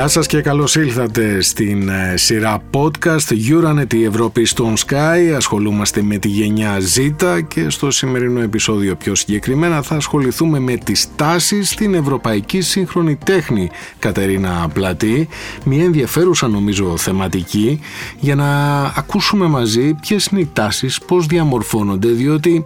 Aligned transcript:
Γεια 0.00 0.08
σας 0.08 0.26
και 0.26 0.40
καλώς 0.40 0.74
ήλθατε 0.74 1.40
στην 1.40 1.88
ε, 1.88 2.16
σειρά 2.16 2.62
podcast 2.72 3.28
Euronet 3.48 3.94
η 3.94 4.04
Ευρώπη 4.04 4.44
στον 4.44 4.74
Sky. 4.76 5.32
Ασχολούμαστε 5.36 6.02
με 6.02 6.16
τη 6.18 6.28
γενιά 6.28 6.78
Z 6.96 7.40
και 7.48 7.70
στο 7.70 7.90
σημερινό 7.90 8.40
επεισόδιο 8.40 8.96
πιο 8.96 9.14
συγκεκριμένα 9.14 9.82
θα 9.82 9.94
ασχοληθούμε 9.94 10.58
με 10.58 10.76
τις 10.76 11.08
τάσεις 11.16 11.70
στην 11.70 11.94
ευρωπαϊκή 11.94 12.60
σύγχρονη 12.60 13.16
τέχνη 13.16 13.70
Κατερίνα 13.98 14.70
Πλατή. 14.72 15.28
Μια 15.64 15.84
ενδιαφέρουσα 15.84 16.48
νομίζω 16.48 16.96
θεματική 16.96 17.80
για 18.20 18.34
να 18.34 18.82
ακούσουμε 18.96 19.46
μαζί 19.46 19.94
ποιες 19.94 20.26
είναι 20.26 20.40
οι 20.40 20.50
τάσεις, 20.52 21.00
πώς 21.00 21.26
διαμορφώνονται 21.26 22.08
διότι 22.08 22.64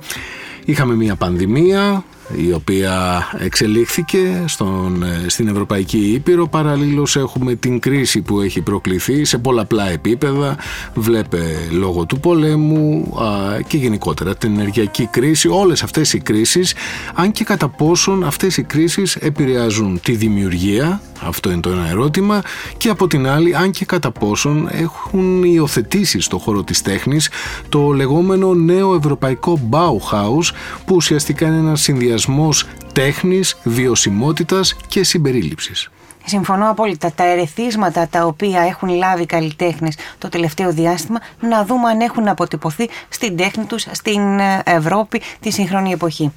είχαμε 0.65 0.95
μια 0.95 1.16
πανδημία, 1.16 2.05
η 2.37 2.52
οποία 2.52 3.27
εξελίχθηκε 3.38 4.42
στον, 4.46 5.02
ε, 5.02 5.28
στην 5.28 5.48
Ευρωπαϊκή 5.48 5.98
Ήπειρο. 5.98 6.48
Παραλλήλως 6.48 7.16
έχουμε 7.16 7.55
την 7.55 7.78
κρίση 7.78 8.20
που 8.20 8.41
έχει 8.41 8.60
προκληθεί 8.60 9.24
σε 9.24 9.38
πολλαπλά 9.38 9.91
επίπεδα. 9.91 10.56
Βλέπε 10.95 11.69
λόγω 11.70 12.06
του 12.06 12.20
πολέμου 12.20 13.14
και 13.66 13.77
γενικότερα 13.77 14.37
την 14.37 14.52
ενεργειακή 14.52 15.06
κρίση 15.06 15.48
όλες 15.48 15.83
αυτές 15.83 16.12
οι 16.12 16.19
κρίσεις 16.19 16.74
αν 17.14 17.33
και 17.33 17.45
κατά 17.45 17.69
πόσον 17.69 18.25
αυτές 18.25 18.56
οι 18.56 18.62
κρίσεις 18.62 19.16
επηρεάζουν 19.16 20.00
τη 20.02 20.12
δημιουργία 20.12 21.00
αυτό 21.20 21.50
είναι 21.50 21.61
το 21.61 21.70
ένα 21.70 21.88
ερώτημα 21.88 22.42
και 22.77 22.88
από 22.88 23.06
την 23.06 23.28
άλλη 23.28 23.56
αν 23.56 23.70
και 23.70 23.84
κατά 23.84 24.11
πόσον 24.11 24.69
έχουν 24.72 25.45
υιοθετήσει 25.45 26.20
στο 26.20 26.38
χώρο 26.38 26.62
της 26.62 26.83
τέχνης 26.83 27.30
το 27.69 27.92
λεγόμενο 27.92 28.55
νέο 28.55 28.95
ευρωπαϊκό 28.95 29.61
Bauhaus 29.70 30.55
που 30.84 30.95
ουσιαστικά 30.95 31.47
είναι 31.47 31.56
ένας 31.56 31.80
συνδυασμός 32.19 32.67
τέχνης, 32.93 33.57
βιωσιμότητας 33.62 34.77
και 34.89 35.05
συμπερίληψης. 35.05 35.91
Συμφωνώ 36.25 36.71
απόλυτα. 36.71 37.12
Τα 37.12 37.25
ερεθίσματα 37.25 38.09
τα 38.09 38.27
οποία 38.27 38.61
έχουν 38.61 38.89
λάβει 38.89 39.27
καλλιτέχνες 39.27 39.97
το 40.19 40.29
τελευταίο 40.29 40.73
διάστημα, 40.73 41.21
να 41.41 41.65
δούμε 41.65 41.89
αν 41.89 42.01
έχουν 42.01 42.29
αποτυπωθεί 42.29 42.89
στην 43.09 43.37
τέχνη 43.37 43.65
τους 43.65 43.87
στην 43.91 44.21
Ευρώπη 44.65 45.21
τη 45.41 45.51
σύγχρονη 45.51 45.93
εποχή. 45.93 46.33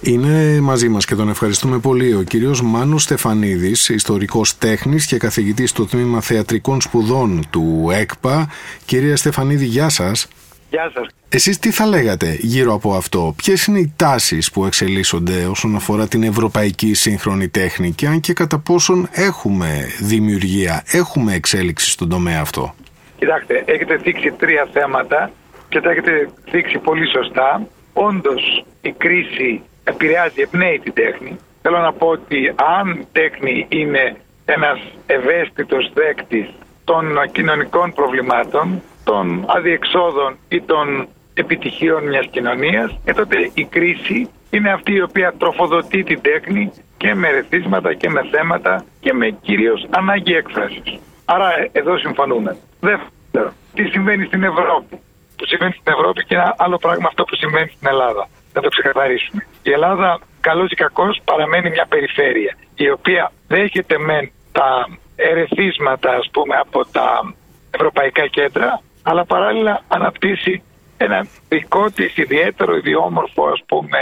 Είναι 0.00 0.60
μαζί 0.60 0.88
μας 0.88 1.04
και 1.04 1.14
τον 1.14 1.28
ευχαριστούμε 1.28 1.78
πολύ 1.78 2.14
ο 2.14 2.22
κύριος 2.22 2.62
Μάνος 2.62 3.02
Στεφανίδης, 3.02 3.88
ιστορικός 3.88 4.58
τέχνης 4.58 5.06
και 5.06 5.16
καθηγητής 5.16 5.70
στο 5.70 5.86
Τμήμα 5.86 6.20
Θεατρικών 6.20 6.80
Σπουδών 6.80 7.46
του 7.50 7.88
ΕΚΠΑ. 7.92 8.48
Κυρία 8.84 9.16
Στεφανίδη, 9.16 9.64
γεια 9.64 9.88
σας. 9.88 10.28
Γεια 10.70 10.90
σας. 10.94 11.06
Εσείς 11.28 11.58
τι 11.58 11.70
θα 11.70 11.86
λέγατε 11.86 12.36
γύρω 12.38 12.72
από 12.74 12.94
αυτό, 12.94 13.34
ποιες 13.36 13.64
είναι 13.64 13.78
οι 13.78 13.92
τάσεις 13.96 14.50
που 14.50 14.64
εξελίσσονται 14.64 15.44
όσον 15.44 15.76
αφορά 15.76 16.08
την 16.08 16.22
ευρωπαϊκή 16.22 16.94
σύγχρονη 16.94 17.48
τέχνη 17.48 17.92
και 17.92 18.06
αν 18.06 18.20
και 18.20 18.32
κατά 18.32 18.58
πόσον 18.58 19.08
έχουμε 19.12 19.86
δημιουργία, 20.00 20.82
έχουμε 20.86 21.34
εξέλιξη 21.34 21.90
στον 21.90 22.08
τομέα 22.08 22.40
αυτό; 22.40 22.74
Κοιτάξτε, 23.18 23.62
έχετε 23.66 23.96
δείξει 23.96 24.30
τρία 24.30 24.68
θέματα 24.72 25.30
και 25.68 25.80
τα 25.80 25.90
έχετε 25.90 26.30
δείξει 26.50 26.78
πολύ 26.78 27.06
σωστά. 27.08 27.66
Όντως 27.92 28.64
η 28.80 28.92
κρίση 28.92 29.62
επηρεάζει, 29.84 30.40
εμπνέει 30.40 30.78
την 30.78 30.92
τέχνη. 30.92 31.36
Θέλω 31.62 31.78
να 31.78 31.92
πω 31.92 32.06
ότι 32.06 32.54
αν 32.78 32.90
η 32.90 33.06
τέχνη 33.12 33.66
είναι 33.68 34.16
ένας 34.44 34.78
ευαίσθητος 35.06 35.92
δέκτης 35.94 36.48
των 36.84 37.04
κοινωνικών 37.32 37.92
προβλημάτων, 37.92 38.82
των 39.04 39.44
αδιεξόδων 39.46 40.36
ή 40.48 40.60
των 40.60 41.08
επιτυχίων 41.34 42.08
μιας 42.08 42.26
κοινωνίας, 42.30 42.98
ε, 43.04 43.12
τότε 43.12 43.50
η 43.54 43.64
κρίση 43.64 44.30
είναι 44.50 44.72
αυτή 44.72 44.92
η 44.92 45.02
οποία 45.02 45.34
τροφοδοτεί 45.38 46.02
την 46.02 46.20
τέχνη 46.20 46.72
και 46.96 47.14
με 47.14 47.30
ρεθίσματα 47.30 47.94
και 47.94 48.08
με 48.10 48.22
θέματα 48.30 48.84
και 49.00 49.12
με 49.12 49.30
κυρίως 49.30 49.86
ανάγκη 49.90 50.34
έκφρασης. 50.34 50.98
Άρα 51.24 51.58
ε, 51.58 51.70
εδώ 51.72 51.98
συμφωνούμε. 51.98 52.56
Δεύτερο, 52.80 53.52
τι 53.74 53.84
συμβαίνει 53.84 54.24
στην 54.24 54.42
Ευρώπη; 54.42 55.00
Που 55.36 55.46
συμβαίνει 55.46 55.72
στην 55.72 55.92
Ευρώπη 55.92 56.24
και 56.24 56.34
ένα 56.34 56.54
άλλο 56.58 56.76
πράγμα 56.76 57.06
αυτό 57.06 57.24
που 57.24 57.36
συμβαίνει 57.36 57.68
στην 57.68 57.88
Ελλάδα 57.88 58.28
να 58.54 58.60
το 58.60 58.68
ξεκαθαρίσουμε. 58.68 59.46
Η 59.62 59.70
Ελλάδα, 59.70 60.18
καλός 60.40 60.70
ή 60.70 60.74
κακός, 60.74 61.20
παραμένει 61.24 61.70
μια 61.70 61.86
περιφέρεια 61.88 62.56
η 62.74 62.90
οποία 62.90 63.32
δέχεται 63.48 63.98
μεν 63.98 64.30
τα 64.52 64.88
ερεθίσματα 65.16 66.10
ας 66.10 66.28
πούμε 66.32 66.56
από 66.56 66.86
τα 66.86 67.34
ευρωπαϊκά 67.70 68.26
κέντρα 68.26 68.80
αλλά 69.02 69.24
παράλληλα 69.24 69.82
αναπτύσσει 69.88 70.62
ένα 70.96 71.26
δικό 71.48 71.90
της 71.90 72.16
ιδιαίτερο 72.16 72.76
ιδιόμορφο 72.76 73.46
ας 73.46 73.62
πούμε 73.66 73.98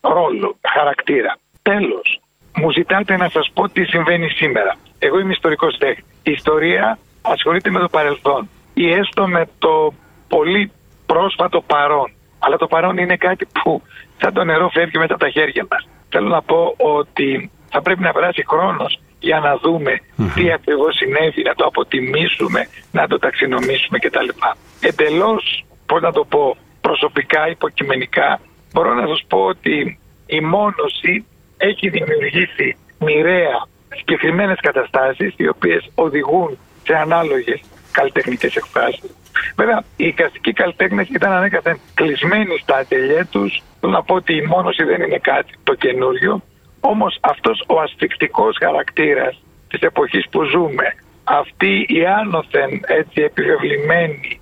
ρόλο, 0.00 0.56
χαρακτήρα. 0.74 1.38
Τέλος, 1.62 2.20
μου 2.56 2.70
ζητάτε 2.70 3.16
να 3.16 3.28
σας 3.28 3.50
πω 3.54 3.68
τι 3.68 3.84
συμβαίνει 3.84 4.28
σήμερα. 4.28 4.76
Εγώ 4.98 5.18
είμαι 5.18 5.32
ιστορικός 5.32 5.78
τέχνης. 5.78 6.06
Η 6.22 6.30
ιστορία 6.30 6.98
ασχολείται 7.22 7.70
με 7.70 7.78
το 7.78 7.88
παρελθόν 7.88 8.48
ή 8.74 8.92
έστω 8.92 9.28
με 9.28 9.48
το 9.58 9.94
πολύ 10.28 10.72
πρόσφατο 11.06 11.60
παρόν. 11.60 12.12
Αλλά 12.38 12.56
το 12.56 12.66
παρόν 12.66 12.96
είναι 12.96 13.16
κάτι 13.16 13.46
που 13.46 13.82
σαν 14.20 14.32
το 14.32 14.44
νερό 14.44 14.68
φεύγει 14.68 14.98
μετά 14.98 15.16
τα 15.16 15.28
χέρια 15.28 15.66
μας. 15.70 15.88
Θέλω 16.08 16.28
να 16.28 16.42
πω 16.42 16.74
ότι 16.76 17.50
θα 17.70 17.82
πρέπει 17.82 18.00
να 18.00 18.12
περάσει 18.12 18.44
χρόνος 18.48 19.00
για 19.28 19.38
να 19.40 19.56
δούμε 19.56 19.92
τι 20.34 20.52
ακριβώς 20.52 20.96
συνέβη, 20.96 21.42
να 21.42 21.54
το 21.54 21.64
αποτιμήσουμε, 21.64 22.60
να 22.92 23.06
το 23.06 23.18
ταξινομήσουμε 23.18 23.98
κτλ. 23.98 24.28
Εντελώς, 24.80 25.64
πώς 25.86 26.00
να 26.00 26.12
το 26.12 26.24
πω, 26.24 26.56
προσωπικά, 26.80 27.48
υποκειμενικά, 27.48 28.40
μπορώ 28.72 28.94
να 28.94 29.06
σας 29.06 29.24
πω 29.28 29.38
ότι 29.38 29.98
η 30.26 30.40
μόνωση 30.40 31.24
έχει 31.56 31.88
δημιουργήσει 31.88 32.76
μοιραία 32.98 33.66
συγκεκριμένες 33.94 34.58
καταστάσεις 34.60 35.34
οι 35.36 35.48
οποίες 35.48 35.90
οδηγούν 35.94 36.58
σε 36.82 36.94
ανάλογες 36.94 37.60
καλλιτεχνικές 37.92 38.56
εκφράσεις. 38.56 39.10
Βέβαια, 39.56 39.82
οι 39.96 40.12
κλασικοί 40.12 40.52
καλλιτέχνες 40.52 41.08
ήταν 41.08 41.32
ανέκαθεν 41.32 41.78
κλεισμένοι 41.94 42.58
στα 42.62 42.76
ατελιέ 42.76 43.24
τους. 43.24 43.62
Θέλω 43.80 43.92
να 43.92 44.02
πω 44.02 44.14
ότι 44.14 44.34
η 44.34 44.42
μόνωση 44.42 44.84
δεν 44.84 45.02
είναι 45.02 45.18
κάτι 45.18 45.52
το 45.64 45.74
καινούριο. 45.74 46.42
Όμως 46.84 47.18
αυτός 47.20 47.64
ο 47.66 47.80
ασφικτικός 47.80 48.56
χαρακτήρας 48.60 49.42
της 49.68 49.80
εποχής 49.80 50.26
που 50.30 50.42
ζούμε, 50.44 50.94
αυτή 51.24 51.86
η 51.88 52.06
άνωθεν 52.06 52.70
έτσι 52.86 53.22
επιβεβλημένη. 53.22 54.40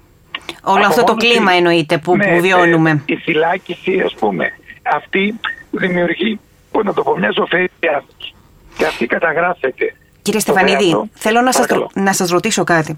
Όλο 0.62 0.86
αυτό 0.86 1.04
το 1.04 1.14
κλίμα 1.14 1.52
εννοείται 1.52 1.98
που, 1.98 2.16
ναι, 2.16 2.34
που 2.34 2.40
βιώνουμε. 2.40 3.02
η 3.06 3.16
φυλάκιση, 3.16 4.00
ας 4.00 4.14
πούμε, 4.14 4.52
αυτή 4.82 5.34
δημιουργεί, 5.70 6.40
πώς 6.70 6.84
να 6.84 6.92
το 6.92 7.02
πω, 7.02 7.16
μια 7.16 7.30
ζωφέρεια 7.34 8.04
και 8.76 8.86
αυτή 8.86 9.06
καταγράφεται 9.06 9.94
Κύριε 10.22 10.40
Στεφανίδη, 10.40 11.10
θέλω 11.14 11.40
να 11.40 11.52
σας, 11.52 11.66
να 11.94 12.12
σας 12.12 12.30
ρωτήσω 12.30 12.64
κάτι. 12.64 12.94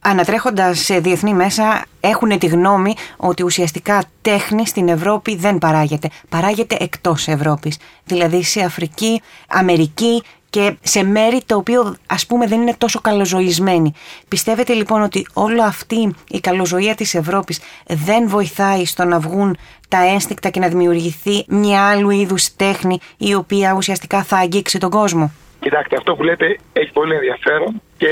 Ανατρέχοντας 0.00 0.78
σε 0.78 0.98
διεθνή 0.98 1.34
μέσα, 1.34 1.84
έχουν 2.00 2.38
τη 2.38 2.46
γνώμη 2.46 2.94
ότι 3.16 3.42
ουσιαστικά 3.42 4.04
τέχνη 4.22 4.66
στην 4.66 4.88
Ευρώπη 4.88 5.36
δεν 5.36 5.58
παράγεται. 5.58 6.08
Παράγεται 6.28 6.76
εκτός 6.80 7.28
Ευρώπης. 7.28 7.78
Δηλαδή 8.04 8.42
σε 8.42 8.60
Αφρική, 8.60 9.22
Αμερική 9.48 10.22
και 10.50 10.76
σε 10.82 11.02
μέρη 11.02 11.40
το 11.46 11.56
οποίο 11.56 11.96
ας 12.06 12.26
πούμε 12.26 12.46
δεν 12.46 12.60
είναι 12.60 12.74
τόσο 12.78 13.00
καλοζωισμένη. 13.00 13.92
Πιστεύετε 14.28 14.72
λοιπόν 14.72 15.02
ότι 15.02 15.26
όλη 15.32 15.62
αυτή 15.62 16.14
η 16.28 16.40
καλοζωία 16.40 16.94
της 16.94 17.14
Ευρώπης 17.14 17.60
δεν 17.86 18.28
βοηθάει 18.28 18.84
στο 18.84 19.04
να 19.04 19.18
βγουν 19.18 19.56
τα 19.88 19.98
ένστικτα 20.06 20.48
και 20.48 20.60
να 20.60 20.68
δημιουργηθεί 20.68 21.44
μια 21.48 21.82
άλλου 21.82 22.10
είδους 22.10 22.56
τέχνη 22.56 22.98
η 23.16 23.34
οποία 23.34 23.74
ουσιαστικά 23.76 24.22
θα 24.22 24.36
αγγίξει 24.36 24.78
τον 24.78 24.90
κόσμο; 24.90 25.32
Κοιτάξτε, 25.60 25.96
αυτό 25.96 26.14
που 26.14 26.22
λέτε 26.22 26.58
έχει 26.72 26.92
πολύ 26.92 27.14
ενδιαφέρον 27.14 27.82
και 27.96 28.10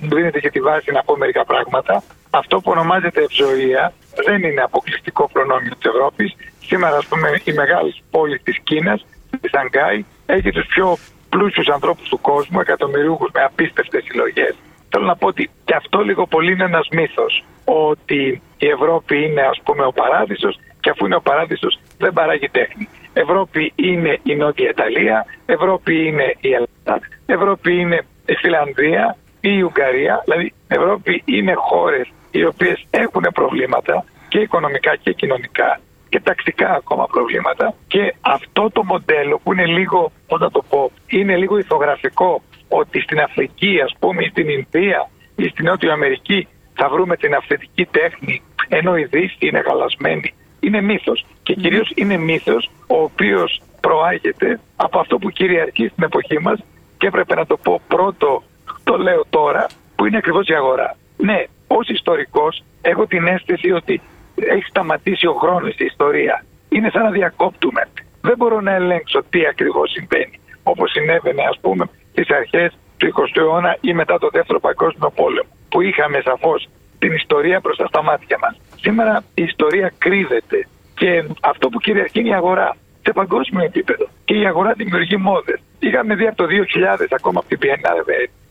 μου 0.00 0.14
δίνετε 0.14 0.40
και 0.40 0.50
τη 0.50 0.60
βάση 0.60 0.92
να 0.92 1.02
πω 1.02 1.16
μερικά 1.16 1.44
πράγματα. 1.44 2.02
Αυτό 2.30 2.60
που 2.60 2.70
ονομάζεται 2.70 3.22
ευζοία 3.22 3.92
δεν 4.26 4.42
είναι 4.42 4.60
αποκλειστικό 4.60 5.28
προνόμιο 5.32 5.72
της 5.78 5.90
Ευρώπης. 5.92 6.36
Σήμερα, 6.60 6.96
ας 6.96 7.06
πούμε, 7.06 7.28
η 7.44 7.52
μεγάλη 7.52 7.94
πόλη 8.10 8.38
της 8.38 8.58
Κίνας, 8.58 9.06
της 9.40 9.50
Σανγκάη, 9.50 10.04
έχει 10.26 10.50
τους 10.50 10.66
πιο 10.66 10.96
πλούσιους 11.28 11.68
ανθρώπους 11.68 12.08
του 12.08 12.20
κόσμου, 12.20 12.60
εκατομμυρίουχους 12.60 13.30
με 13.34 13.42
απίστευτες 13.42 14.04
συλλογές. 14.04 14.54
Θέλω 14.90 15.04
να 15.04 15.16
πω 15.16 15.26
ότι 15.26 15.50
και 15.64 15.74
αυτό 15.74 16.00
λίγο 16.00 16.26
πολύ 16.26 16.52
είναι 16.52 16.64
ένας 16.64 16.88
μύθος. 16.90 17.44
Ότι 17.64 18.42
η 18.58 18.66
Ευρώπη 18.68 19.24
είναι, 19.24 19.40
ας 19.40 19.60
πούμε, 19.64 19.84
ο 19.84 19.92
παράδεισος 19.92 20.58
και 20.80 20.90
αφού 20.90 21.06
είναι 21.06 21.16
ο 21.16 21.20
παράδεισος 21.20 21.78
δεν 21.98 22.12
παράγει 22.12 22.48
τέχνη. 22.48 22.88
Ευρώπη 23.12 23.72
είναι 23.76 24.18
η 24.22 24.34
Νότια 24.34 24.68
Ιταλία, 24.68 25.26
Ευρώπη 25.46 26.06
είναι 26.06 26.34
η 26.40 26.48
Ελλάδα, 26.52 27.06
Ευρώπη 27.26 27.80
είναι 27.80 27.98
η 28.26 28.34
Φιλανδία 28.34 29.16
ή 29.40 29.50
η 29.58 29.62
Ουγγαρία. 29.62 30.22
Δηλαδή, 30.24 30.52
Ευρώπη 30.68 31.22
είναι 31.24 31.54
χώρες 31.56 32.08
οι 32.30 32.44
οποίες 32.44 32.86
έχουν 32.90 33.26
προβλήματα 33.34 34.04
και 34.28 34.38
οικονομικά 34.38 34.96
και 34.96 35.12
κοινωνικά 35.12 35.80
και 36.08 36.20
ταξικά 36.20 36.68
ακόμα 36.74 37.06
προβλήματα. 37.06 37.74
Και 37.86 38.14
αυτό 38.20 38.70
το 38.72 38.84
μοντέλο 38.84 39.40
που 39.42 39.52
είναι 39.52 39.66
λίγο, 39.66 40.12
πώς 40.26 40.40
να 40.40 40.50
το 40.50 40.62
πω, 40.68 40.90
είναι 41.06 41.36
λίγο 41.36 41.58
ηθογραφικό 41.58 42.42
ότι 42.68 43.00
στην 43.00 43.20
Αφρική, 43.20 43.80
ας 43.84 43.94
πούμε, 43.98 44.24
ή 44.24 44.28
στην 44.28 44.48
Ινδία 44.48 45.10
ή 45.36 45.48
στην 45.48 45.64
Νότια 45.64 45.92
Αμερική 45.92 46.48
θα 46.74 46.88
βρούμε 46.88 47.16
την 47.16 47.34
αυθεντική 47.34 47.84
τέχνη, 47.84 48.42
ενώ 48.68 48.96
η 48.96 49.04
Δύση 49.04 49.36
είναι 49.38 49.58
γαλασμένη 49.66 50.32
είναι 50.60 50.80
μύθος 50.80 51.24
και 51.48 51.54
κυρίως 51.54 51.92
είναι 51.94 52.16
μύθος 52.16 52.70
ο 52.86 53.02
οποίος 53.02 53.60
προάγεται 53.80 54.60
από 54.76 54.98
αυτό 54.98 55.18
που 55.18 55.30
κυριαρχεί 55.30 55.88
στην 55.88 56.04
εποχή 56.04 56.38
μας 56.40 56.58
και 56.98 57.06
έπρεπε 57.06 57.34
να 57.34 57.46
το 57.46 57.56
πω 57.56 57.80
πρώτο 57.88 58.42
το 58.84 58.96
λέω 58.96 59.24
τώρα 59.30 59.66
που 59.96 60.06
είναι 60.06 60.16
ακριβώς 60.16 60.46
η 60.48 60.54
αγορά. 60.54 60.96
Ναι, 61.16 61.44
ως 61.66 61.88
ιστορικός 61.88 62.62
έχω 62.82 63.06
την 63.06 63.26
αίσθηση 63.26 63.70
ότι 63.70 64.00
έχει 64.34 64.64
σταματήσει 64.68 65.26
ο 65.26 65.32
χρόνος 65.32 65.74
η 65.78 65.84
ιστορία. 65.84 66.44
Είναι 66.68 66.90
σαν 66.90 67.02
να 67.02 67.10
διακόπτουμε. 67.10 67.88
Δεν 68.20 68.34
μπορώ 68.36 68.60
να 68.60 68.74
ελέγξω 68.74 69.22
τι 69.30 69.46
ακριβώς 69.46 69.90
συμβαίνει. 69.90 70.40
Όπως 70.62 70.90
συνέβαινε, 70.90 71.42
ας 71.50 71.58
πούμε, 71.60 71.84
στις 72.10 72.30
αρχές 72.30 72.78
του 72.96 73.06
20ου 73.06 73.36
αιώνα 73.36 73.76
ή 73.80 73.92
μετά 73.92 74.18
το 74.18 74.28
Δεύτερο 74.32 74.60
Παγκόσμιο 74.60 75.10
Πόλεμο, 75.10 75.48
που 75.68 75.80
είχαμε 75.80 76.20
σαφώς 76.24 76.68
την 76.98 77.12
ιστορία 77.12 77.60
μπροστά 77.62 77.86
στα 77.86 78.02
μάτια 78.02 78.38
μας. 78.40 78.60
Σήμερα 78.80 79.24
η 79.34 79.42
ιστορία 79.42 79.92
κρύβεται 79.98 80.68
και 80.98 81.24
αυτό 81.40 81.68
που 81.68 81.78
κυριαρχεί 81.78 82.18
είναι 82.20 82.28
η 82.28 82.34
αγορά 82.34 82.76
σε 83.02 83.12
παγκόσμιο 83.12 83.64
επίπεδο. 83.64 84.06
Και 84.24 84.34
η 84.34 84.46
αγορά 84.46 84.72
δημιουργεί 84.72 85.16
μόδες. 85.16 85.58
Είχαμε 85.78 86.14
δει 86.14 86.26
από 86.26 86.36
το 86.36 86.44
2000 86.44 87.06
ακόμα 87.10 87.38
από 87.38 87.48
την 87.48 87.58
Πιενάλε 87.58 88.02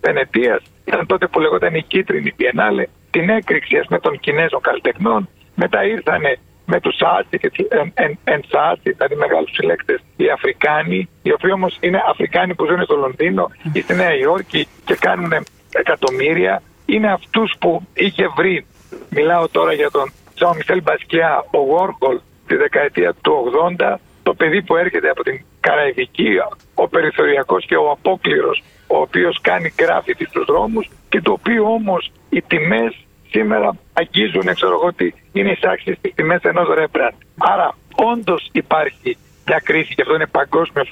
Βενετίας, 0.02 0.62
ήταν 0.86 1.06
τότε 1.06 1.28
που 1.28 1.40
λεγόταν 1.40 1.76
η 1.76 1.84
κίτρινη 1.84 2.32
Πιενάλε, 2.32 2.86
την 3.12 3.30
έκρηξη 3.30 3.76
με 3.90 4.00
των 4.00 4.20
Κινέζων 4.20 4.62
καλλιτεχνών. 4.62 5.30
Μετά 5.56 5.84
ήρθανε 5.86 6.38
με 6.66 6.80
τους 6.80 6.96
Saatchi 6.96 7.38
και 7.38 7.50
τους 7.50 7.66
and 8.24 8.42
Saatchi, 8.42 8.92
δηλαδή 8.92 9.16
μεγάλους 9.16 9.52
συλλέκτες, 9.54 10.00
οι 10.16 10.30
Αφρικάνοι, 10.30 11.10
οι 11.22 11.32
οποίοι 11.32 11.52
όμως 11.54 11.78
είναι 11.80 12.02
Αφρικάνοι 12.10 12.56
που 12.56 12.66
ζουν 12.66 12.84
στο 12.84 12.96
Λονδίνο 12.96 13.52
ή 13.74 13.82
στη 13.82 13.96
Νέα 13.96 14.16
Υόρκη 14.16 14.68
και 14.86 14.96
κάνουν 14.96 15.34
εκατομμύρια. 15.74 16.62
Είναι 16.86 17.12
αυτούς 17.12 17.54
που 17.60 17.88
είχε 17.94 18.28
βρει, 18.36 18.66
μιλάω 19.10 19.48
τώρα 19.50 19.74
για 19.74 19.92
τον 19.92 20.12
Ζαν 20.36 20.56
Μισέλ 20.56 20.82
Μπασκιά, 20.82 21.46
ο 21.52 21.58
Γουόρχολ 21.58 22.20
τη 22.48 22.56
δεκαετία 22.56 23.14
του 23.22 23.52
80, 23.80 23.96
το 24.24 24.34
παιδί 24.34 24.62
που 24.62 24.76
έρχεται 24.76 25.10
από 25.10 25.24
την 25.24 25.46
Καραϊβική, 25.60 26.30
ο 26.74 26.88
περιθωριακός 26.88 27.66
και 27.66 27.76
ο 27.76 27.92
απόκληρος, 27.92 28.64
ο 28.88 28.98
οποίος 28.98 29.40
κάνει 29.42 29.74
γκράφιτι 29.76 30.26
στους 30.26 30.46
δρόμους 30.46 30.90
και 31.10 31.22
το 31.22 31.32
οποίο 31.32 31.64
όμως 31.64 32.12
οι 32.30 32.42
τιμές 32.42 33.06
σήμερα 33.30 33.78
αγγίζουν, 33.94 34.54
ξέρω 34.54 34.74
εγώ, 34.74 34.88
ότι 34.88 35.14
είναι 35.34 35.52
ισάξιες 35.52 35.94
στις 35.94 36.14
τιμές 36.14 36.42
ενός 36.42 36.68
Ρέμπραντ. 36.68 37.14
Άρα 37.38 37.76
όντως 37.96 38.50
υπάρχει 38.52 39.18
μια 39.48 39.60
κρίση 39.64 39.96
και 39.96 40.02
αυτό 40.02 40.16
είναι 40.16 40.28
παγκόσμιο 40.28 40.84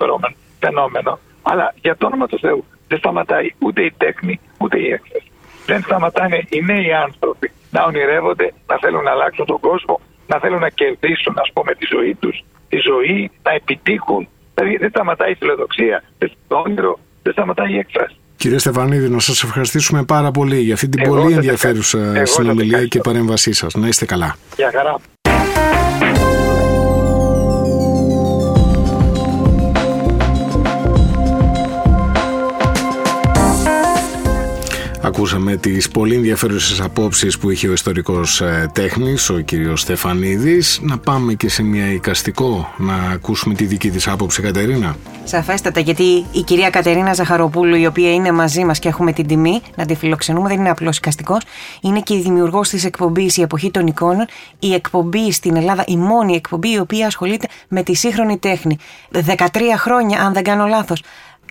φαινόμενο. 0.59 1.19
Αλλά 1.41 1.73
για 1.81 1.95
το 1.95 2.05
όνομα 2.05 2.27
του 2.27 2.39
Θεού 2.39 2.65
δεν 2.87 2.97
σταματάει 2.97 3.49
ούτε 3.59 3.81
η 3.83 3.91
τέχνη 3.97 4.39
ούτε 4.57 4.79
η 4.79 4.87
έκθεση. 4.91 5.31
Δεν 5.65 5.81
σταματάνε 5.81 6.45
οι 6.49 6.61
νέοι 6.61 6.93
άνθρωποι 6.93 7.51
να 7.71 7.83
ονειρεύονται, 7.83 8.53
να 8.67 8.77
θέλουν 8.77 9.03
να 9.03 9.11
αλλάξουν 9.11 9.45
τον 9.45 9.59
κόσμο, 9.59 9.99
να 10.27 10.39
θέλουν 10.39 10.59
να 10.59 10.69
κερδίσουν 10.69 11.33
ας 11.37 11.49
πούμε 11.53 11.73
τη 11.73 11.85
ζωή 11.95 12.15
τους, 12.19 12.43
τη 12.69 12.77
ζωή, 12.77 13.31
να 13.43 13.51
επιτύχουν. 13.51 14.27
Δηλαδή 14.53 14.77
δεν 14.77 14.89
σταματάει 14.89 15.31
η 15.31 15.35
φιλοδοξία, 15.35 16.03
δεν 16.17 16.31
το 16.47 16.55
όνειρο, 16.65 16.99
δεν 17.23 17.33
σταματάει 17.33 17.73
η 17.73 17.77
έκφραση. 17.77 18.15
Κύριε 18.35 18.57
Στεφανίδη, 18.57 19.09
να 19.09 19.19
σας 19.19 19.43
ευχαριστήσουμε 19.43 20.03
πάρα 20.03 20.31
πολύ 20.31 20.59
για 20.59 20.73
αυτή 20.73 20.89
την 20.89 21.07
πολύ 21.07 21.33
ενδιαφέρουσα 21.33 22.25
συνομιλία 22.25 22.85
και 22.85 22.99
παρέμβασή 22.99 23.53
σας. 23.53 23.73
Να 23.73 23.87
είστε 23.87 24.05
καλά. 24.05 24.35
Γεια 24.55 24.71
χαρά. 24.73 24.95
Ακούσαμε 35.05 35.55
τις 35.55 35.89
πολύ 35.89 36.15
ενδιαφέρουσες 36.15 36.81
απόψεις 36.81 37.37
που 37.37 37.49
είχε 37.49 37.67
ο 37.67 37.71
ιστορικός 37.71 38.41
ε, 38.41 38.69
τέχνης, 38.73 39.29
ο 39.29 39.39
κύριος 39.39 39.81
Στεφανίδης. 39.81 40.79
Να 40.81 40.97
πάμε 40.97 41.33
και 41.33 41.49
σε 41.49 41.63
μια 41.63 41.91
εικαστικό 41.91 42.73
να 42.77 42.93
ακούσουμε 42.93 43.53
τη 43.53 43.65
δική 43.65 43.89
της 43.89 44.07
άποψη, 44.07 44.41
Κατερίνα. 44.41 44.95
Σαφέστατα, 45.23 45.79
γιατί 45.79 46.25
η 46.31 46.41
κυρία 46.41 46.69
Κατερίνα 46.69 47.13
Ζαχαροπούλου, 47.13 47.75
η 47.75 47.85
οποία 47.85 48.13
είναι 48.13 48.31
μαζί 48.31 48.65
μας 48.65 48.79
και 48.79 48.87
έχουμε 48.87 49.11
την 49.11 49.27
τιμή 49.27 49.61
να 49.75 49.85
τη 49.85 49.95
φιλοξενούμε, 49.95 50.47
δεν 50.47 50.59
είναι 50.59 50.69
απλώς 50.69 50.97
εικαστικός, 50.97 51.41
είναι 51.81 51.99
και 51.99 52.13
η 52.13 52.21
δημιουργός 52.21 52.69
της 52.69 52.85
εκπομπής 52.85 53.37
«Η 53.37 53.41
Εποχή 53.41 53.71
των 53.71 53.87
Εικόνων», 53.87 54.27
η 54.59 54.73
εκπομπή 54.73 55.31
στην 55.31 55.55
Ελλάδα, 55.55 55.83
η 55.87 55.97
μόνη 55.97 56.35
εκπομπή 56.35 56.71
η 56.71 56.79
οποία 56.79 57.07
ασχολείται 57.07 57.47
με 57.67 57.83
τη 57.83 57.93
σύγχρονη 57.93 58.37
τέχνη. 58.37 58.77
13 59.11 59.77
χρόνια, 59.77 60.21
αν 60.21 60.33
δεν 60.33 60.43
κάνω 60.43 60.65
λάθος. 60.65 61.01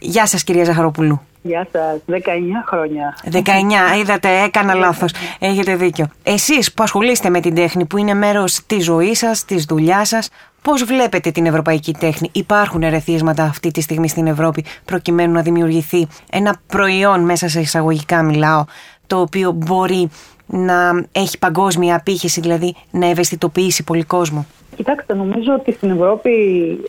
Γεια 0.06 0.26
σας 0.26 0.44
κυρία 0.44 0.64
Ζαχαροπούλου. 0.64 1.20
Γεια 1.42 1.66
σας, 1.72 2.00
19 2.06 2.64
χρόνια. 2.66 3.16
19, 3.24 3.96
είδατε, 4.00 4.42
έκανα 4.42 4.74
λάθος. 4.74 5.12
Έχετε 5.38 5.76
δίκιο. 5.76 6.06
Εσείς 6.22 6.72
που 6.74 6.82
ασχολείστε 6.82 7.30
με 7.30 7.40
την 7.40 7.54
τέχνη, 7.54 7.84
που 7.84 7.96
είναι 7.96 8.14
μέρος 8.14 8.60
της 8.66 8.84
ζωής 8.84 9.18
σας, 9.18 9.44
της 9.44 9.64
δουλειάς 9.64 10.08
σας, 10.08 10.28
πώς 10.62 10.84
βλέπετε 10.84 11.30
την 11.30 11.46
ευρωπαϊκή 11.46 11.92
τέχνη, 11.92 12.28
Υπάρχουν 12.32 12.82
ερεθίσματα 12.82 13.42
αυτή 13.42 13.70
τη 13.70 13.80
στιγμή 13.80 14.08
στην 14.08 14.26
Ευρώπη, 14.26 14.64
προκειμένου 14.84 15.32
να 15.32 15.42
δημιουργηθεί 15.42 16.08
ένα 16.30 16.56
προϊόν, 16.66 17.20
μέσα 17.20 17.48
σε 17.48 17.60
εισαγωγικά 17.60 18.22
μιλάω, 18.22 18.64
το 19.06 19.20
οποίο 19.20 19.50
μπορεί 19.50 20.10
να 20.46 21.06
έχει 21.12 21.38
παγκόσμια 21.38 21.96
απήχηση, 21.96 22.40
δηλαδή 22.40 22.74
να 22.90 23.06
ευαισθητοποιήσει 23.06 23.84
πολύ 23.84 24.04
κόσμο; 24.04 24.46
Κοιτάξτε, 24.76 25.14
νομίζω 25.14 25.52
ότι 25.58 25.72
στην 25.72 25.90
Ευρώπη 25.90 26.30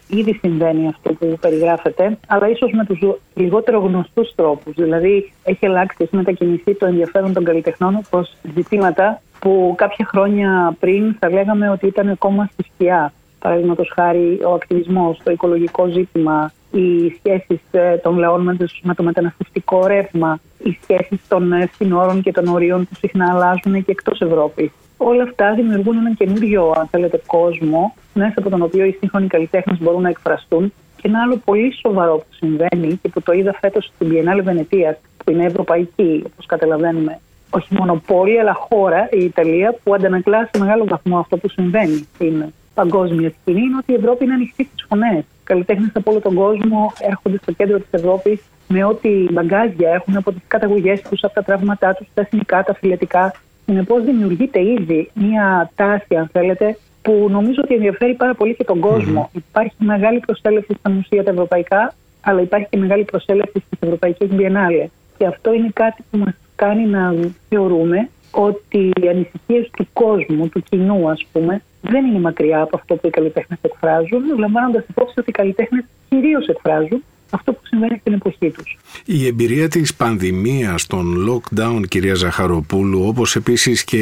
ήδη 0.07 0.34
συμβαίνει 0.42 0.88
αυτό 0.88 1.13
που 1.13 1.38
περιγράφεται, 1.42 2.18
αλλά 2.28 2.50
ίσως 2.50 2.72
με 2.72 2.86
τους 2.86 3.00
λιγότερο 3.34 3.80
γνωστούς 3.80 4.36
τρόπους. 4.36 4.74
Δηλαδή, 4.75 5.34
έχει 5.44 5.66
αλλάξει, 5.66 5.98
έχει 6.00 6.16
μετακινηθεί 6.16 6.75
το 6.75 6.86
ενδιαφέρον 6.86 7.34
των 7.34 7.44
καλλιτεχνών 7.44 8.02
προς 8.10 8.36
ζητήματα 8.56 9.22
που 9.40 9.74
κάποια 9.78 10.06
χρόνια 10.06 10.75
πριν 10.80 11.16
θα 11.19 11.30
λέγαμε 11.30 11.69
ότι 11.69 11.88
ήταν 11.88 12.10
ακόμα 12.10 12.50
στη 12.54 12.63
σκιά. 12.74 13.13
Παραδείγματος 13.40 13.92
χάρη, 13.96 14.40
ο 14.46 14.54
ακτιβισμός, 14.54 15.19
το 15.24 15.31
οικολογικό 15.31 15.88
ζήτημα, 15.88 16.52
οι 16.75 17.16
σχέσεις 17.18 17.62
ε, 17.72 17.98
των 17.98 18.18
λαών 18.18 18.57
με 18.81 18.94
το 18.94 19.04
μεταναστευτικό 19.04 19.88
ρεύμα, 19.88 20.39
οι 20.63 20.77
σχέσεις 20.81 21.19
των 21.27 21.51
ε, 21.51 21.69
συνόρων 21.75 22.22
και 22.22 22.31
των 22.31 22.48
ορίων 22.48 22.86
που 22.86 22.95
συχνά 22.95 23.31
αλλάζουν 23.33 23.86
και 23.86 23.92
εκτός 23.92 24.22
Ευρώπης. 24.22 24.72
Όλα 24.98 25.24
αυτά 25.24 25.54
δημιουργούν 25.54 25.98
έναν 25.98 26.16
καινούριο, 26.16 26.74
αν 26.77 26.88
θέλετε, 26.88 27.22
κόσμο, 27.27 27.95
μέσα 28.13 28.33
από 28.36 28.50
τον 28.50 28.62
οποίο 28.62 28.86
οι 28.86 28.98
σύγχρονοι 29.00 29.27
καλλιτέχνες 29.27 29.77
μπορούν 29.80 30.01
να 30.01 30.10
εκφραστούν. 30.10 30.74
Και 30.95 31.07
ένα 31.07 31.22
άλλο 31.22 31.42
πολύ 31.45 31.74
σοβαρό 31.81 32.18
που 32.18 32.33
συμβαίνει 32.36 33.00
και 33.01 33.10
που 33.10 33.21
το 33.21 33.31
είδα 33.31 33.54
φέτος 33.60 33.86
στην 33.86 34.10
Biennale 34.12 34.44
Βενετίας, 34.44 34.98
που 35.18 35.31
είναι 35.31 35.45
ευρωπαϊκή, 35.45 36.24
όπως 36.25 36.45
καταλαβαίνουμε, 36.45 37.19
όχι 37.50 37.74
μόνο 37.74 38.01
πόλη, 38.07 38.39
αλλά 38.39 38.54
χώρα, 38.54 39.10
η 39.12 39.24
Ιταλία, 39.24 39.75
που 39.83 39.94
αντανακλά 39.94 40.50
σε 40.51 40.60
μεγάλο 40.60 40.86
βαθμό 40.86 41.18
αυτό 41.19 41.38
που 41.38 41.50
συμβαίνει 41.50 42.07
στην 42.13 42.54
παγκόσμια 42.75 43.33
σκηνή, 43.42 43.62
είναι 43.62 43.77
ότι 43.77 43.92
η 43.92 43.95
Ευρώπη 43.95 44.23
είναι 44.23 44.33
ανοιχτή 44.33 44.64
στις 44.64 44.85
φωνές. 44.90 45.23
Καλλιτέχνες 45.44 45.92
από 45.94 46.11
όλο 46.11 46.19
τον 46.19 46.33
κόσμο 46.33 46.94
έρχονται 46.99 47.38
στο 47.42 47.52
κέντρο 47.52 47.78
της 47.78 47.92
Ευρώπης 47.92 48.42
με 48.68 48.83
ό,τι 48.83 49.09
μπαγκάζια 49.31 49.90
έχουν 49.90 50.18
από 50.18 50.31
τις 50.31 50.42
καταγωγές 50.47 51.02
τους, 51.02 51.23
από 51.23 51.33
τα 51.33 51.44
τραύματά 51.44 51.94
τους, 51.94 52.07
τα 52.14 52.21
εθνικά, 52.21 52.64
τα 52.64 52.73
φιλετικά, 52.73 53.33
Συνεπώ, 53.66 53.99
δημιουργείται 53.99 54.61
ήδη 54.61 55.09
μια 55.14 55.71
τάση, 55.76 56.16
αν 56.16 56.30
θέλετε, 56.31 56.78
που 57.02 57.28
νομίζω 57.30 57.61
ότι 57.64 57.73
ενδιαφέρει 57.73 58.14
πάρα 58.14 58.33
πολύ 58.33 58.56
και 58.56 58.64
τον 58.64 58.80
κόσμο. 58.80 59.30
Υπάρχει 59.33 59.76
μεγάλη 59.78 60.19
προσέλευση 60.19 60.73
στα 60.80 60.90
μουσεία 60.90 61.23
τα 61.23 61.31
ευρωπαϊκά, 61.31 61.94
αλλά 62.21 62.42
υπάρχει 62.42 62.68
και 62.69 62.78
μεγάλη 62.78 63.04
προσέλευση 63.04 63.59
στις 63.59 63.80
ευρωπαϊκές 63.80 64.30
Biennale. 64.31 64.85
Και 65.18 65.26
αυτό 65.26 65.54
είναι 65.54 65.69
κάτι 65.73 66.04
που 66.11 66.18
μας 66.18 66.33
κάνει 66.56 66.85
να 66.85 67.14
θεωρούμε 67.49 68.09
ότι 68.31 68.92
οι 69.02 69.07
ανησυχίες 69.07 69.69
του 69.78 69.88
κόσμου, 69.94 70.49
του 70.49 70.64
κοινού, 70.69 71.09
ας 71.09 71.26
πούμε, 71.31 71.61
δεν 71.89 72.06
είναι 72.06 72.19
μακριά 72.19 72.61
από 72.61 72.77
αυτό 72.77 72.95
που 72.95 73.07
οι 73.07 73.09
καλλιτέχνες 73.09 73.59
εκφράζουν, 73.61 74.21
λαμβάνοντας 74.39 74.83
υπόψη 74.89 75.19
ότι 75.19 75.30
οι 75.30 75.33
καλλιτέχνες 75.33 75.83
κυρίως 76.09 76.47
εκφράζουν 76.47 77.04
αυτό 77.30 77.54
που 77.54 77.59
συμβαίνει 77.63 77.97
στην 77.99 78.13
εποχή 78.13 78.49
τους. 78.49 78.77
Η 79.06 79.27
εμπειρία 79.27 79.68
της 79.68 79.95
πανδημίας, 79.95 80.87
των 80.87 81.30
lockdown, 81.30 81.81
κυρία 81.87 82.13
Ζαχαροπούλου, 82.13 83.07
όπως 83.07 83.35
επίσης 83.35 83.83
και 83.83 83.97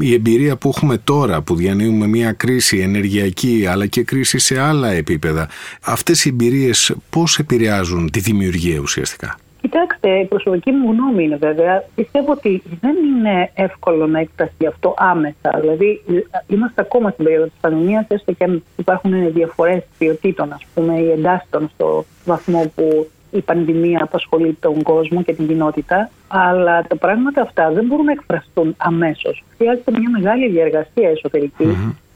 η 0.00 0.12
εμπειρία 0.14 0.56
που 0.56 0.68
έχουμε 0.68 0.98
τώρα, 0.98 1.42
που 1.42 1.54
διανύουμε 1.54 2.06
μια 2.06 2.32
κρίση 2.32 2.78
ενεργειακή, 2.78 3.66
αλλά 3.68 3.86
και 3.86 4.02
κρίση 4.02 4.38
σε 4.38 4.60
άλλα 4.60 4.90
επίπεδα, 4.90 5.48
αυτές 5.84 6.24
οι 6.24 6.28
εμπειρίες 6.28 6.94
πώς 7.10 7.38
επηρεάζουν 7.38 8.10
τη 8.10 8.20
δημιουργία 8.20 8.78
ουσιαστικά; 8.78 9.36
Κοιτάξτε, 9.64 10.18
η 10.18 10.24
προσωπική 10.24 10.70
μου 10.70 10.92
γνώμη 10.92 11.24
είναι 11.24 11.36
βέβαια. 11.36 11.84
Πιστεύω 11.94 12.32
ότι 12.32 12.62
δεν 12.80 12.96
είναι 12.96 13.50
εύκολο 13.54 14.06
να 14.06 14.18
εκφραστεί 14.18 14.66
αυτό 14.66 14.94
άμεσα. 14.96 15.58
Δηλαδή, 15.60 16.02
είμαστε 16.46 16.80
ακόμα 16.80 17.10
στην 17.10 17.24
περίοδο 17.24 17.46
της 17.46 17.58
πανδημίας, 17.60 18.04
έστω 18.08 18.32
και 18.32 18.44
αν 18.44 18.62
υπάρχουν 18.76 19.32
διαφορές 19.32 19.82
ποιοτήτων, 19.98 20.52
ας 20.52 20.66
πούμε, 20.74 20.98
ή 20.98 21.10
εντάστων 21.10 21.70
στο 21.74 22.04
βαθμό 22.24 22.72
που 22.74 23.08
η 23.30 23.40
πανδημία 23.40 24.00
απασχολεί 24.02 24.56
τον 24.60 24.82
κόσμο 24.82 25.22
και 25.22 25.34
την 25.34 25.46
κοινότητα. 25.46 26.10
Αλλά 26.28 26.82
τα 26.88 26.96
πράγματα 26.96 27.40
αυτά 27.40 27.70
δεν 27.70 27.84
μπορούν 27.84 28.04
να 28.04 28.12
εκφραστούν 28.12 28.74
αμέσως. 28.78 29.44
Χρειάζεται 29.56 29.90
μια 29.90 30.10
μεγάλη 30.10 30.48
διαργασία 30.48 31.10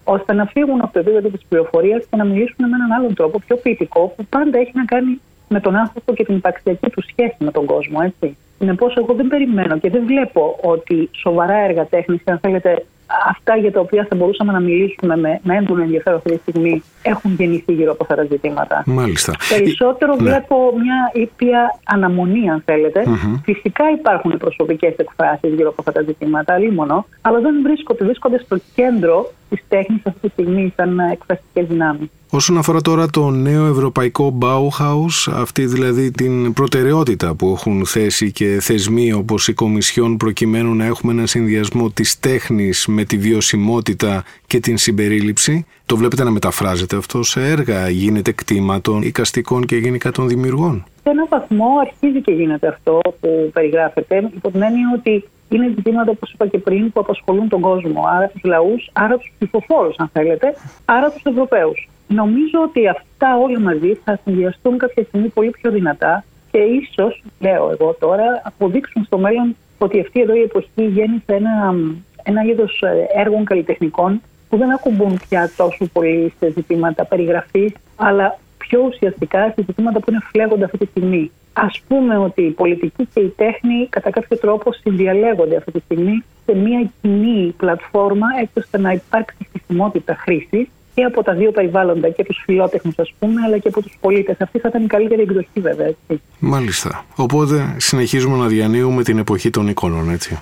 ώστε 0.05 0.33
να 0.33 0.45
φύγουν 0.45 0.81
από 0.81 0.93
το 0.93 0.99
επίπεδο 0.99 1.29
της 1.29 1.45
πληροφορίας 1.49 2.05
και 2.11 2.17
να 2.17 2.25
μιλήσουν 2.25 2.69
με 2.69 2.77
έναν 2.77 2.93
άλλον 2.93 3.15
τρόπο, 3.15 3.39
πιο 3.47 3.57
ποιητικό, 3.57 4.13
που 4.17 4.25
πάντα 4.29 4.59
έχει 4.59 4.73
να 4.75 4.85
κάνει 4.85 5.21
με 5.49 5.61
τον 5.61 5.77
άνθρωπο 5.77 6.15
και 6.15 6.25
την 6.25 6.37
υπαρξιακή 6.37 6.91
του 6.91 7.03
σχέση 7.03 7.37
με 7.39 7.51
τον 7.51 7.65
κόσμο, 7.65 7.99
έτσι. 8.03 8.37
Συνεπώ, 8.59 8.87
εγώ 8.97 9.15
δεν 9.15 9.29
περιμένω 9.29 9.79
και 9.79 9.91
δεν 9.91 10.07
βλέπω 10.07 10.59
ότι 10.63 11.11
σοβαρά 11.13 11.55
έργα 11.55 11.87
τέχνης, 11.87 12.21
αν 12.25 12.39
θέλετε, 12.39 12.85
αυτά 13.29 13.57
για 13.57 13.73
τα 13.73 13.81
οποία 13.81 14.07
θα 14.09 14.17
μπορούσαμε 14.17 14.53
να 14.53 14.61
μιλήσουμε 14.61 15.17
με, 15.17 15.41
με 15.43 15.57
έντονο 15.57 15.83
ενδιαφέρον 15.83 16.19
αυτή 16.19 16.31
τη 16.31 16.39
στιγμή 16.39 16.83
έχουν 17.03 17.35
γεννηθεί 17.39 17.73
γύρω 17.73 17.93
από 17.93 18.03
αυτά 18.03 18.15
τα 18.15 18.25
ζητήματα. 18.25 18.83
Μάλιστα. 18.87 19.33
Περισσότερο 19.49 20.15
ναι. 20.15 20.23
βλέπω 20.23 20.73
μια 20.83 21.11
ήπια 21.13 21.79
αναμονή, 21.85 22.51
αν 22.51 22.63
θέλετε. 22.65 23.03
Mm-hmm. 23.07 23.41
Φυσικά 23.45 23.85
υπάρχουν 23.91 24.39
προσωπικές 24.39 24.95
εκφράσεις 24.97 25.55
γύρω 25.55 25.69
από 25.69 25.77
αυτά 25.79 25.93
τα 25.93 26.03
ζητήματα, 26.03 26.59
λίμωνο, 26.59 27.07
αλλά 27.21 27.41
δεν 27.41 27.55
βρίσκονται, 27.63 28.05
βρίσκονται 28.05 28.39
στο 28.39 28.57
κέντρο 28.75 29.33
της 29.49 29.65
τέχνης 29.69 30.01
αυτή 30.05 30.21
τη 30.21 30.29
στιγμή 30.29 30.73
σαν 30.77 30.99
εκφραστικές 30.99 31.67
δυνάμεις. 31.67 32.09
Όσον 32.31 32.59
αφορά 32.59 32.81
τώρα 32.81 33.07
το 33.07 33.31
νέο 33.31 33.67
ευρωπαϊκό 33.67 34.39
Bauhaus, 34.41 35.33
αυτή 35.33 35.67
δηλαδή 35.67 36.11
την 36.11 36.53
προτεραιότητα 36.53 37.35
που 37.35 37.53
έχουν 37.57 37.87
θέσει 37.87 38.33
και 38.33 38.59
θεσμοί 38.61 39.13
όπως 39.13 39.49
η 39.49 39.53
Κομισιόν 39.53 40.17
προκειμένου 40.17 40.75
να 40.75 40.85
έχουμε 40.85 41.13
ένα 41.13 41.27
συνδυασμό 41.27 41.91
της 41.91 42.21
τέχνης 42.21 42.87
με 42.87 43.05
τη 43.05 43.19
βιωσιμότητα 43.19 44.25
και 44.47 44.61
την 44.61 44.77
συμπερίληψη, 44.77 45.67
το 45.87 45.97
βλέπετε 45.97 46.25
να 46.25 46.31
μεταφράζεται 46.31 46.97
αυτό 46.97 47.23
σε 47.23 47.41
έργα, 47.49 47.89
γίνεται 47.89 48.33
κτήμα 48.33 48.81
των 48.81 49.03
οικαστικών 49.03 49.65
και 49.65 49.77
γενικά 49.77 50.11
των 50.11 50.29
δημιουργών. 50.29 50.85
Σε 51.03 51.11
έναν 51.11 51.27
βαθμό 51.31 51.67
αρχίζει 51.81 52.21
και 52.21 52.33
γίνεται 52.33 52.69
αυτό 52.69 53.01
που 53.21 53.51
περιγράφεται, 53.53 54.31
υπό 54.35 54.51
την 54.51 54.63
έννοια 54.63 54.87
ότι 54.99 55.25
είναι 55.49 55.73
ζητήματα, 55.77 56.11
όπως 56.11 56.33
είπα 56.33 56.47
και 56.47 56.59
πριν, 56.59 56.93
που 56.93 57.01
απασχολούν 57.01 57.49
τον 57.49 57.61
κόσμο. 57.61 58.05
Άρα 58.07 58.29
τους 58.29 58.43
λαούς, 58.43 58.91
άρα 58.93 59.17
τους 59.17 59.33
ψηφοφόρους, 59.39 59.97
αν 59.99 60.11
θέλετε, 60.13 60.55
άρα 60.85 61.11
τους 61.11 61.23
Ευρωπαίους. 61.25 61.89
Νομίζω 62.09 62.63
ότι 62.63 62.89
αυτά 62.89 63.37
όλα 63.37 63.61
μαζί 63.61 63.95
θα 64.05 64.19
συνδυαστούν 64.25 64.79
κάποια 64.79 65.05
στιγμή 65.05 65.29
πολύ 65.29 65.51
πιο 65.51 65.71
δυνατά 65.71 66.25
και 66.51 66.59
ίσως, 66.59 67.23
λέω 67.41 67.71
εγώ 67.71 67.97
τώρα, 68.01 68.43
αποδείξουν 68.45 69.05
στο 69.05 69.19
μέλλον 69.19 69.57
ότι 69.79 70.01
αυτή 70.01 70.21
εδώ 70.21 70.35
η 70.35 70.41
εποχή 70.41 70.69
γέννησε 70.77 71.33
ένα, 71.35 71.75
ένα 72.23 72.43
είδος 72.43 72.83
έργων 73.15 73.45
καλλιτεχνικών 73.45 74.21
που 74.49 74.57
δεν 74.57 74.73
ακουμπούν 74.73 75.21
πια 75.29 75.51
τόσο 75.57 75.87
πολύ 75.93 76.33
σε 76.39 76.51
ζητήματα 76.51 77.05
περιγραφής, 77.05 77.73
αλλά 77.97 78.39
πιο 78.69 78.81
ουσιαστικά 78.89 79.53
σε 79.55 79.65
ζητήματα 79.67 80.01
που 80.01 80.11
είναι 80.11 80.21
φλέγοντα 80.31 80.65
αυτή 80.65 80.79
τη 80.79 80.87
στιγμή. 80.87 81.31
Α 81.53 81.67
πούμε 81.89 82.19
ότι 82.19 82.43
η 82.43 82.51
πολιτική 82.51 83.09
και 83.15 83.21
η 83.21 83.35
τέχνη 83.37 83.87
κατά 83.91 84.11
κάποιο 84.11 84.37
τρόπο 84.39 84.73
συνδιαλέγονται 84.73 85.57
αυτή 85.57 85.71
τη 85.73 85.81
στιγμή 85.81 86.25
σε 86.47 86.55
μια 86.55 86.91
κοινή 87.01 87.55
πλατφόρμα 87.57 88.27
έτσι 88.41 88.59
ώστε 88.59 88.79
να 88.79 88.93
υπάρξει 88.93 89.49
χρησιμότητα 89.53 90.17
χρήσης 90.21 90.69
και 90.95 91.05
από 91.05 91.23
τα 91.23 91.33
δύο 91.35 91.51
περιβάλλοντα, 91.51 92.09
και 92.09 92.25
τους 92.25 92.43
φιλότεχνους, 92.45 92.99
ας 92.99 93.15
πούμε, 93.19 93.41
αλλά 93.47 93.59
και 93.59 93.69
από 93.69 93.83
τους 93.83 93.97
πολίτες. 94.01 94.37
Αυτή 94.41 94.59
θα 94.59 94.69
ήταν 94.69 94.83
η 94.83 94.87
καλύτερη 94.87 95.23
εκδοχή, 95.23 95.61
βέβαια. 95.61 95.87
Έτσι. 95.87 96.23
Μάλιστα. 96.39 97.05
Οπότε 97.17 97.75
συνεχίζουμε 97.77 98.37
να 98.37 98.47
διανύουμε 98.47 99.03
την 99.03 99.19
εποχή 99.19 99.51
των 99.51 99.69
εικόνων, 99.69 100.11
έτσι. 100.11 100.39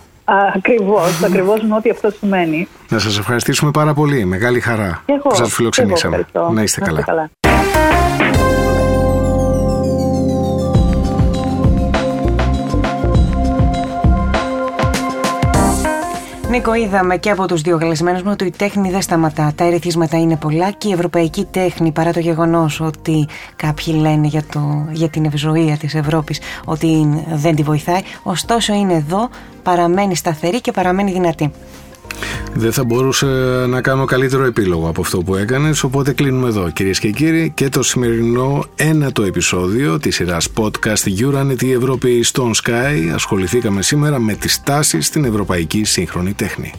Ακριβώς, 0.55 1.23
ακριβώς 1.23 1.63
με 1.63 1.75
ό,τι 1.75 1.91
αυτό 1.91 2.11
σημαίνει. 2.11 2.69
Να 2.89 2.99
σας 2.99 3.19
ευχαριστήσουμε 3.19 3.71
πάρα 3.71 3.95
πολύ. 3.95 4.25
Μεγάλη 4.25 4.61
χαρά 4.61 5.03
που 5.23 5.35
σας 5.35 5.53
φιλοξενήσαμε. 5.53 6.27
Να 6.53 6.63
είστε 6.63 6.81
καλά. 6.81 7.03
καλά. 7.03 7.31
Νίκο, 16.57 16.75
είδαμε 16.75 17.17
και 17.17 17.31
από 17.31 17.47
τους 17.47 17.61
δύο 17.63 17.79
καλεσμένους 17.79 18.23
μου 18.23 18.31
ότι 18.33 18.45
η 18.45 18.51
τέχνη 18.51 18.91
δεν 18.91 19.03
σταματά. 19.03 19.53
Τα 19.55 19.65
ερεθίσματα 19.65 20.19
είναι 20.19 20.37
πολλά 20.37 20.71
και 20.71 20.89
η 20.89 20.93
ευρωπαϊκή 20.93 21.45
τέχνη, 21.51 21.93
παρά 21.93 22.13
το 22.13 22.21
γεγονός 22.21 22.81
ότι 22.81 23.27
κάποιοι 23.57 23.95
λένε 23.99 24.27
για, 24.27 24.43
το, 24.53 24.87
για 24.91 25.09
την 25.09 25.25
ευζοία 25.25 25.77
της 25.77 25.95
Ευρώπης 25.95 26.41
ότι 26.65 27.23
δεν 27.33 27.55
τη 27.55 27.63
βοηθάει, 27.63 28.01
ωστόσο 28.23 28.75
είναι 28.75 28.95
εδώ, 28.95 29.29
παραμένει 29.63 30.17
σταθερή 30.17 30.61
και 30.61 30.73
παραμένει 30.73 31.13
δυνατή. 31.13 31.51
Δεν 32.59 32.73
θα 32.73 32.85
μπορούσε 32.85 33.27
να 33.69 33.81
κάνω 33.81 34.05
καλύτερο 34.05 34.45
επίλογο 34.45 34.89
από 34.89 35.01
αυτό 35.01 35.23
που 35.23 35.35
έκανες, 35.35 35.83
οπότε 35.83 36.13
κλείνουμε 36.13 36.49
εδώ 36.49 36.71
κυρίες 36.71 36.99
και 36.99 37.11
κύριοι 37.11 37.53
και 37.55 37.69
το 37.69 37.83
σημερινό 37.83 38.65
ένατο 38.77 39.23
επεισόδιο 39.23 39.99
της 39.99 40.15
σειράς 40.15 40.49
podcast 40.55 41.21
Euronet 41.21 41.63
η 41.63 41.73
Ευρώπη 41.73 42.23
στον 42.23 42.51
Sky. 42.65 43.11
Ασχοληθήκαμε 43.15 43.83
σήμερα 43.83 44.19
με 44.19 44.35
τις 44.35 44.63
τάσεις 44.63 45.07
στην 45.07 45.25
ευρωπαϊκή 45.25 45.85
σύγχρονη 45.85 46.33
τέχνη. 46.33 46.73